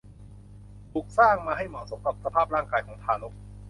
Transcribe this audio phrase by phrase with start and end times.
[0.91, 3.33] ถูกสร้างมาให้เหมาะสมกับสภาพร่างกายของทารก